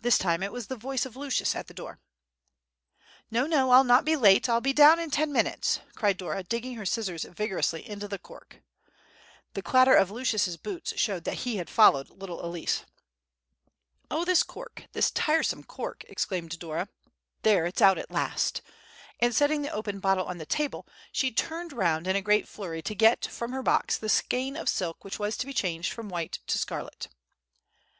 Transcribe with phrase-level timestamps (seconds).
[0.00, 2.00] This time it was the voice of Lucius at the door.
[3.30, 6.74] "No, no, I'll not be late; I'll be down in ten minutes!" cried Dora, digging
[6.74, 8.60] her scissors vigorously into the cork.
[9.54, 12.82] The clatter of Lucius's boots showed that he had followed little Elsie.
[14.10, 16.88] "Oh, this cork, this tiresome cork!" exclaimed Dora;
[17.42, 18.62] "there, it's out at last;"
[19.20, 22.82] and setting the opened bottle on the table, she turned round in a great flurry
[22.82, 26.08] to get from her box the skein of silk which was to be changed from
[26.08, 27.06] white to scarlet.